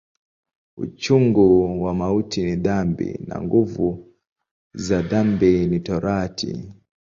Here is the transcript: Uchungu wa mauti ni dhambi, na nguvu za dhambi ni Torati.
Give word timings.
Uchungu 0.77 1.83
wa 1.83 1.93
mauti 1.93 2.43
ni 2.45 2.55
dhambi, 2.55 3.19
na 3.27 3.41
nguvu 3.41 4.13
za 4.73 5.01
dhambi 5.01 5.65
ni 5.67 5.79
Torati. 5.79 6.73